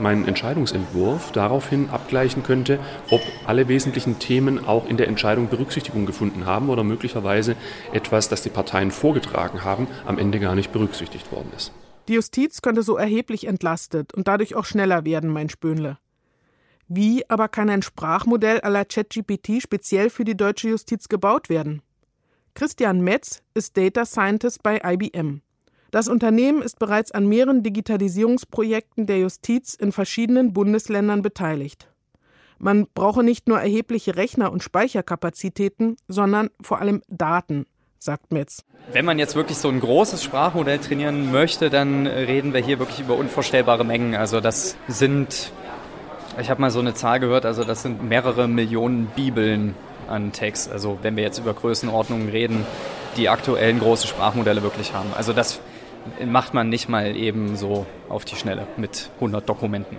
[0.01, 2.79] meinen Entscheidungsentwurf daraufhin abgleichen könnte,
[3.11, 7.57] ob alle wesentlichen Themen auch in der Entscheidung Berücksichtigung gefunden haben oder möglicherweise
[7.93, 11.73] etwas, das die Parteien vorgetragen haben, am Ende gar nicht berücksichtigt worden ist.
[12.09, 15.99] Die Justiz könnte so erheblich entlastet und dadurch auch schneller werden, mein Spönle.
[16.87, 21.81] Wie aber kann ein Sprachmodell à la ChatGPT speziell für die deutsche Justiz gebaut werden?
[22.53, 25.41] Christian Metz ist Data Scientist bei IBM.
[25.95, 31.87] Das Unternehmen ist bereits an mehreren Digitalisierungsprojekten der Justiz in verschiedenen Bundesländern beteiligt.
[32.59, 37.67] Man brauche nicht nur erhebliche Rechner- und Speicherkapazitäten, sondern vor allem Daten,
[38.01, 38.65] sagt Metz.
[38.91, 42.99] Wenn man jetzt wirklich so ein großes Sprachmodell trainieren möchte, dann reden wir hier wirklich
[42.99, 44.17] über unvorstellbare Mengen.
[44.17, 45.53] Also das sind,
[46.41, 49.77] ich habe mal so eine Zahl gehört, also das sind mehrere Millionen Bibeln
[50.09, 50.73] an Text.
[50.73, 52.67] Also wenn wir jetzt über Größenordnungen reden,
[53.17, 55.15] die aktuellen große Sprachmodelle wirklich haben.
[55.15, 55.61] Also das
[56.27, 59.99] macht man nicht mal eben so auf die Schnelle mit 100 Dokumenten.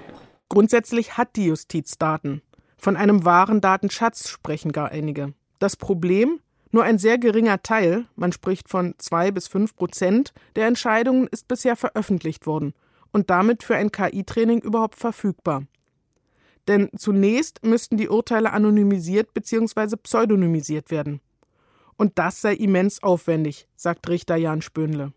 [0.49, 2.41] Grundsätzlich hat die Justiz Daten.
[2.77, 5.33] Von einem wahren Datenschatz sprechen gar einige.
[5.59, 6.39] Das Problem?
[6.71, 11.47] Nur ein sehr geringer Teil, man spricht von zwei bis fünf Prozent, der Entscheidungen ist
[11.47, 12.73] bisher veröffentlicht worden
[13.13, 15.63] und damit für ein KI-Training überhaupt verfügbar.
[16.67, 19.95] Denn zunächst müssten die Urteile anonymisiert bzw.
[19.95, 21.21] pseudonymisiert werden.
[21.95, 25.13] Und das sei immens aufwendig, sagt Richter Jan Spönle.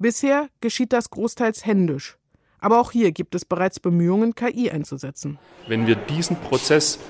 [0.00, 2.18] Bisher geschieht das großteils händisch.
[2.60, 5.38] Aber auch hier gibt es bereits Bemühungen, KI einzusetzen.
[5.66, 7.00] Wenn wir diesen Prozess,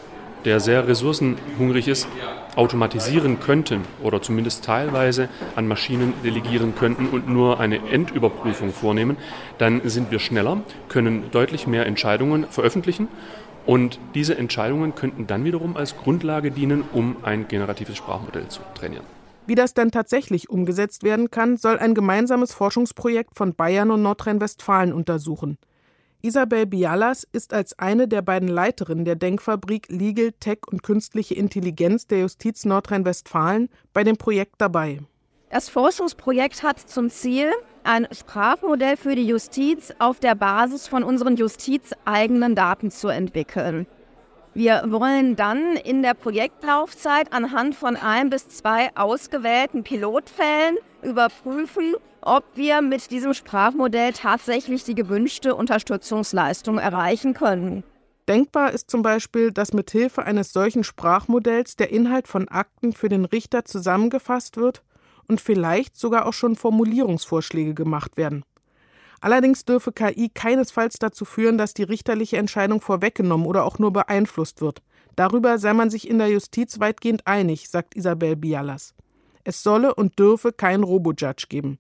[0.47, 2.09] der sehr ressourcenhungrig ist,
[2.57, 9.19] automatisieren könnten oder zumindest teilweise an Maschinen delegieren könnten und nur eine Endüberprüfung vornehmen,
[9.59, 13.09] dann sind wir schneller, können deutlich mehr Entscheidungen veröffentlichen
[13.67, 19.18] und diese Entscheidungen könnten dann wiederum als Grundlage dienen, um ein generatives Sprachmodell zu trainieren.
[19.49, 24.93] Wie das dann tatsächlich umgesetzt werden kann, soll ein gemeinsames Forschungsprojekt von Bayern und Nordrhein-Westfalen
[24.93, 25.57] untersuchen.
[26.21, 32.07] Isabel Bialas ist als eine der beiden Leiterinnen der Denkfabrik Legal Tech und Künstliche Intelligenz
[32.07, 35.01] der Justiz Nordrhein-Westfalen bei dem Projekt dabei.
[35.49, 37.51] Das Forschungsprojekt hat zum Ziel,
[37.85, 43.87] ein Sprachmodell für die Justiz auf der Basis von unseren justizeigenen Daten zu entwickeln.
[44.59, 52.43] Wir wollen dann in der Projektlaufzeit anhand von ein bis zwei ausgewählten Pilotfällen überprüfen, ob
[52.57, 57.85] wir mit diesem Sprachmodell tatsächlich die gewünschte Unterstützungsleistung erreichen können.
[58.27, 63.27] Denkbar ist zum Beispiel, dass mithilfe eines solchen Sprachmodells der Inhalt von Akten für den
[63.27, 64.83] Richter zusammengefasst wird
[65.29, 68.43] und vielleicht sogar auch schon Formulierungsvorschläge gemacht werden.
[69.21, 74.61] Allerdings dürfe KI keinesfalls dazu führen, dass die richterliche Entscheidung vorweggenommen oder auch nur beeinflusst
[74.61, 74.83] wird.
[75.17, 78.95] Darüber sei man sich in der Justiz weitgehend einig, sagt Isabel Bialas.
[79.43, 81.79] Es solle und dürfe kein Robo-Judge geben.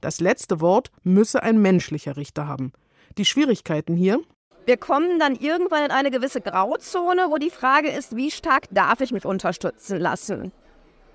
[0.00, 2.72] Das letzte Wort müsse ein menschlicher Richter haben.
[3.18, 4.20] Die Schwierigkeiten hier?
[4.64, 9.00] Wir kommen dann irgendwann in eine gewisse Grauzone, wo die Frage ist, wie stark darf
[9.00, 10.52] ich mich unterstützen lassen?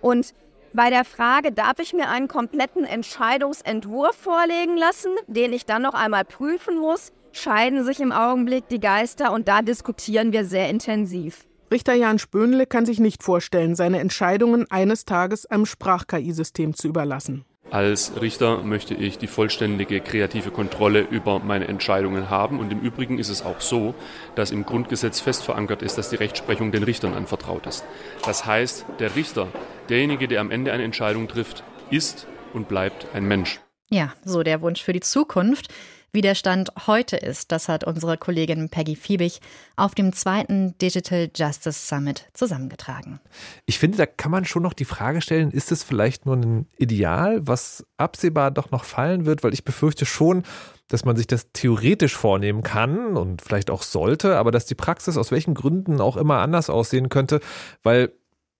[0.01, 0.33] Und
[0.73, 5.93] bei der Frage, darf ich mir einen kompletten Entscheidungsentwurf vorlegen lassen, den ich dann noch
[5.93, 11.45] einmal prüfen muss, scheiden sich im Augenblick die Geister und da diskutieren wir sehr intensiv.
[11.71, 17.45] Richter Jan Spönle kann sich nicht vorstellen, seine Entscheidungen eines Tages einem Sprach-KI-System zu überlassen.
[17.73, 22.59] Als Richter möchte ich die vollständige kreative Kontrolle über meine Entscheidungen haben.
[22.59, 23.95] Und im Übrigen ist es auch so,
[24.35, 27.83] dass im Grundgesetz fest verankert ist, dass die Rechtsprechung den Richtern anvertraut ist.
[28.23, 29.47] Das heißt, der Richter,
[29.89, 33.59] derjenige, der am Ende eine Entscheidung trifft, ist und bleibt ein Mensch.
[33.89, 35.73] Ja, so der Wunsch für die Zukunft.
[36.15, 39.41] Wie der Stand heute ist, das hat unsere Kollegin Peggy Fiebig
[39.75, 43.19] auf dem zweiten Digital Justice Summit zusammengetragen.
[43.65, 46.67] Ich finde, da kann man schon noch die Frage stellen, ist es vielleicht nur ein
[46.77, 49.43] Ideal, was absehbar doch noch fallen wird?
[49.43, 50.43] Weil ich befürchte schon,
[50.87, 55.17] dass man sich das theoretisch vornehmen kann und vielleicht auch sollte, aber dass die Praxis
[55.17, 57.39] aus welchen Gründen auch immer anders aussehen könnte,
[57.81, 58.13] weil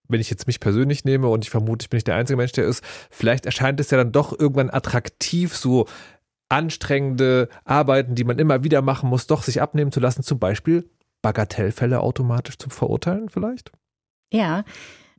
[0.10, 2.52] wenn ich jetzt mich persönlich nehme und ich vermute, ich bin nicht der einzige Mensch,
[2.52, 5.86] der ist, vielleicht erscheint es ja dann doch irgendwann attraktiv, so
[6.50, 10.90] anstrengende Arbeiten, die man immer wieder machen muss, doch sich abnehmen zu lassen, zum Beispiel
[11.22, 13.72] Bagatellfälle automatisch zu verurteilen vielleicht?
[14.32, 14.64] Ja,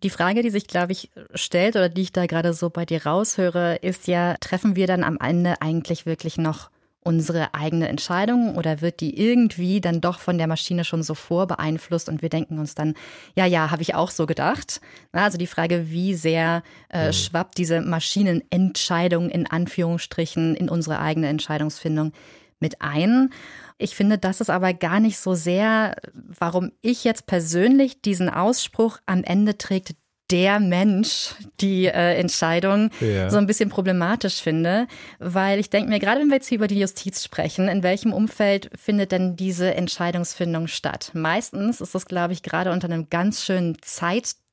[0.02, 3.06] die Frage, die sich, glaube ich, stellt oder die ich da gerade so bei dir
[3.06, 6.70] raushöre, ist ja, treffen wir dann am Ende eigentlich wirklich noch
[7.04, 12.08] unsere eigene Entscheidung oder wird die irgendwie dann doch von der Maschine schon so vorbeeinflusst
[12.08, 12.94] und wir denken uns dann,
[13.36, 14.80] ja, ja, habe ich auch so gedacht.
[15.12, 22.12] Also die Frage, wie sehr äh, schwappt diese Maschinenentscheidung in Anführungsstrichen in unsere eigene Entscheidungsfindung
[22.58, 23.30] mit ein.
[23.76, 28.98] Ich finde, das ist aber gar nicht so sehr, warum ich jetzt persönlich diesen Ausspruch
[29.04, 29.94] am Ende trägt
[30.34, 33.30] der Mensch die äh, Entscheidung ja.
[33.30, 34.88] so ein bisschen problematisch finde,
[35.20, 38.68] weil ich denke mir, gerade wenn wir jetzt über die Justiz sprechen, in welchem Umfeld
[38.74, 41.12] findet denn diese Entscheidungsfindung statt?
[41.14, 44.43] Meistens ist das, glaube ich, gerade unter einem ganz schönen Zeitdruck.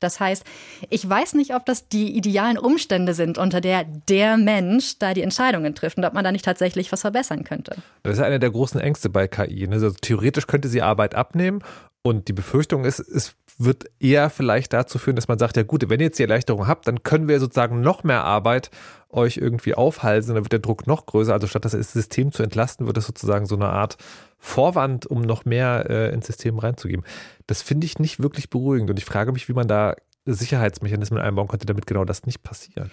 [0.00, 0.44] Das heißt,
[0.90, 5.22] ich weiß nicht, ob das die idealen Umstände sind, unter der der Mensch da die
[5.22, 7.76] Entscheidungen trifft und ob man da nicht tatsächlich was verbessern könnte.
[8.02, 9.66] Das ist eine der großen Ängste bei KI.
[9.66, 9.74] Ne?
[9.74, 11.62] Also theoretisch könnte sie Arbeit abnehmen
[12.06, 15.88] und die Befürchtung ist, es wird eher vielleicht dazu führen, dass man sagt, ja gut,
[15.88, 18.70] wenn ihr jetzt die Erleichterung habt, dann können wir sozusagen noch mehr Arbeit
[19.14, 21.32] euch irgendwie aufhalsen, dann wird der Druck noch größer.
[21.32, 23.96] Also statt das System zu entlasten, wird es sozusagen so eine Art
[24.38, 27.04] Vorwand, um noch mehr äh, ins System reinzugeben.
[27.46, 29.94] Das finde ich nicht wirklich beruhigend und ich frage mich, wie man da
[30.26, 32.90] Sicherheitsmechanismen einbauen könnte, damit genau das nicht passiert.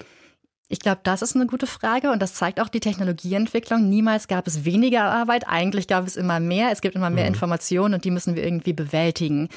[0.71, 3.89] Ich glaube, das ist eine gute Frage und das zeigt auch die Technologieentwicklung.
[3.89, 6.69] Niemals gab es weniger Arbeit, eigentlich gab es immer mehr.
[6.71, 7.33] Es gibt immer mehr mhm.
[7.33, 9.49] Informationen und die müssen wir irgendwie bewältigen.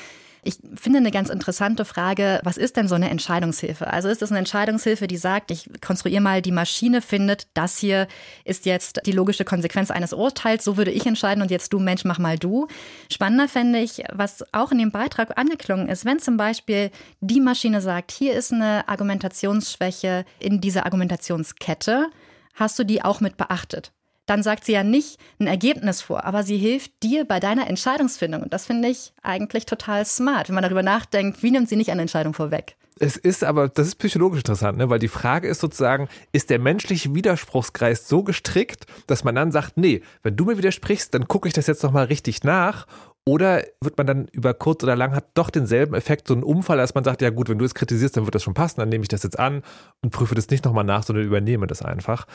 [0.47, 3.87] Ich finde eine ganz interessante Frage, was ist denn so eine Entscheidungshilfe?
[3.87, 8.07] Also ist es eine Entscheidungshilfe, die sagt, ich konstruiere mal, die Maschine findet, das hier
[8.45, 12.05] ist jetzt die logische Konsequenz eines Urteils, so würde ich entscheiden und jetzt du Mensch,
[12.05, 12.69] mach mal du.
[13.11, 17.81] Spannender fände ich, was auch in dem Beitrag angeklungen ist, wenn zum Beispiel die Maschine
[17.81, 22.11] sagt, hier ist eine Argumentationsschwäche in dieser Argumentationskette,
[22.55, 23.93] hast du die auch mit beachtet?
[24.27, 28.43] Dann sagt sie ja nicht ein Ergebnis vor, aber sie hilft dir bei deiner Entscheidungsfindung.
[28.43, 31.91] Und das finde ich eigentlich total smart, wenn man darüber nachdenkt, wie nimmt sie nicht
[31.91, 32.77] eine Entscheidung vorweg.
[33.01, 34.89] Es ist aber, das ist psychologisch interessant, ne?
[34.89, 39.77] weil die Frage ist sozusagen, ist der menschliche Widerspruchskreis so gestrickt, dass man dann sagt,
[39.77, 42.87] nee, wenn du mir widersprichst, dann gucke ich das jetzt nochmal richtig nach
[43.27, 46.77] oder wird man dann über kurz oder lang hat doch denselben Effekt, so einen Umfall,
[46.77, 48.91] dass man sagt, ja gut, wenn du es kritisierst, dann wird das schon passen, dann
[48.91, 49.63] nehme ich das jetzt an
[50.03, 52.27] und prüfe das nicht nochmal nach, sondern übernehme das einfach.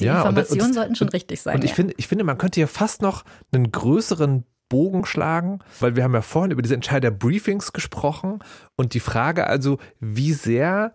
[0.00, 1.56] Die ja, Informationen und, und, sollten schon richtig sein.
[1.56, 1.76] Und ich, ja.
[1.76, 6.14] finde, ich finde, man könnte hier fast noch einen größeren Bogen schlagen, weil wir haben
[6.14, 8.40] ja vorhin über diese Entscheider-Briefings gesprochen
[8.76, 10.94] und die Frage also, wie sehr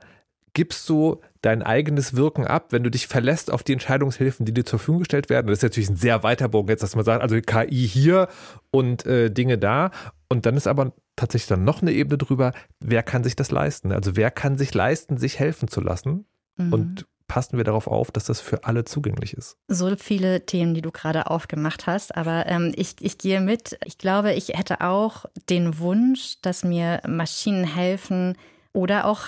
[0.54, 4.66] gibst du dein eigenes Wirken ab, wenn du dich verlässt auf die Entscheidungshilfen, die dir
[4.66, 5.48] zur Verfügung gestellt werden.
[5.48, 8.28] Das ist natürlich ein sehr weiter Bogen jetzt, dass man sagt, also KI hier
[8.72, 9.92] und äh, Dinge da.
[10.28, 13.92] Und dann ist aber tatsächlich dann noch eine Ebene drüber, wer kann sich das leisten?
[13.92, 16.26] Also wer kann sich leisten, sich helfen zu lassen?
[16.58, 16.74] Mhm.
[16.74, 19.56] Und passen wir darauf auf, dass das für alle zugänglich ist.
[19.70, 23.80] So viele Themen, die du gerade aufgemacht hast, aber ähm, ich, ich gehe mit.
[23.86, 28.36] Ich glaube, ich hätte auch den Wunsch, dass mir Maschinen helfen,
[28.74, 29.28] oder auch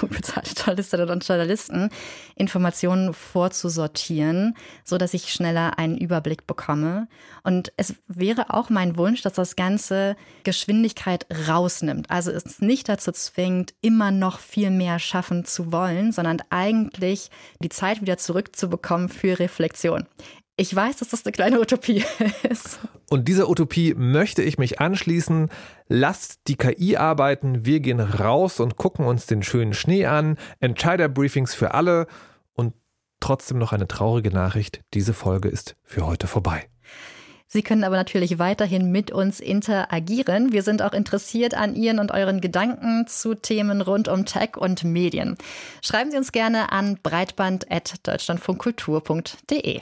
[0.00, 1.90] gut bezahlte Journalistinnen und Journalisten
[2.36, 7.08] Informationen vorzusortieren, so dass ich schneller einen Überblick bekomme.
[7.42, 12.10] Und es wäre auch mein Wunsch, dass das Ganze Geschwindigkeit rausnimmt.
[12.10, 17.68] Also es nicht dazu zwingt, immer noch viel mehr schaffen zu wollen, sondern eigentlich die
[17.68, 20.06] Zeit wieder zurückzubekommen für Reflexion.
[20.58, 22.02] Ich weiß, dass das eine kleine Utopie
[22.48, 22.78] ist.
[23.10, 25.50] Und dieser Utopie möchte ich mich anschließen.
[25.88, 27.66] Lasst die KI arbeiten.
[27.66, 30.38] Wir gehen raus und gucken uns den schönen Schnee an.
[30.60, 32.06] Entscheiderbriefings für alle.
[32.54, 32.72] Und
[33.20, 34.80] trotzdem noch eine traurige Nachricht.
[34.94, 36.66] Diese Folge ist für heute vorbei.
[37.48, 40.52] Sie können aber natürlich weiterhin mit uns interagieren.
[40.52, 44.84] Wir sind auch interessiert an Ihren und euren Gedanken zu Themen rund um Tech und
[44.84, 45.36] Medien.
[45.80, 49.80] Schreiben Sie uns gerne an breitband.deutschlandfunkkultur.de.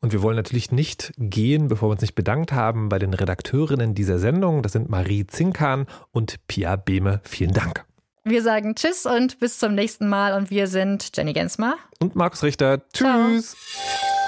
[0.00, 3.94] Und wir wollen natürlich nicht gehen, bevor wir uns nicht bedankt haben bei den Redakteurinnen
[3.94, 4.62] dieser Sendung.
[4.62, 7.20] Das sind Marie Zinkan und Pia Behme.
[7.24, 7.84] Vielen Dank.
[8.24, 10.34] Wir sagen Tschüss und bis zum nächsten Mal.
[10.34, 12.82] Und wir sind Jenny Gensmer und Markus Richter.
[12.92, 13.56] Tschüss.
[13.56, 14.19] Ciao.